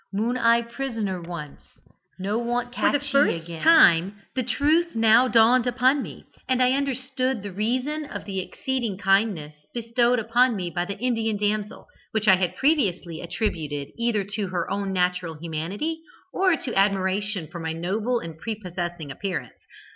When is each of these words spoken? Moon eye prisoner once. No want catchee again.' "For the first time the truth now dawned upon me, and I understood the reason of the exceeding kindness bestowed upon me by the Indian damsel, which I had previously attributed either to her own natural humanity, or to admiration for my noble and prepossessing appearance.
Moon 0.11 0.35
eye 0.35 0.63
prisoner 0.63 1.21
once. 1.21 1.61
No 2.17 2.39
want 2.39 2.71
catchee 2.73 2.97
again.' 2.97 3.01
"For 3.11 3.23
the 3.25 3.39
first 3.39 3.61
time 3.63 4.15
the 4.33 4.41
truth 4.41 4.95
now 4.95 5.27
dawned 5.27 5.67
upon 5.67 6.01
me, 6.01 6.25
and 6.49 6.59
I 6.59 6.71
understood 6.71 7.43
the 7.43 7.51
reason 7.53 8.05
of 8.05 8.25
the 8.25 8.39
exceeding 8.39 8.97
kindness 8.97 9.53
bestowed 9.75 10.17
upon 10.17 10.55
me 10.55 10.71
by 10.71 10.85
the 10.85 10.97
Indian 10.97 11.37
damsel, 11.37 11.85
which 12.13 12.27
I 12.27 12.37
had 12.37 12.55
previously 12.55 13.21
attributed 13.21 13.89
either 13.95 14.23
to 14.23 14.47
her 14.47 14.67
own 14.71 14.91
natural 14.91 15.35
humanity, 15.39 16.01
or 16.33 16.55
to 16.57 16.73
admiration 16.73 17.47
for 17.47 17.59
my 17.59 17.71
noble 17.73 18.19
and 18.21 18.39
prepossessing 18.39 19.11
appearance. 19.11 19.53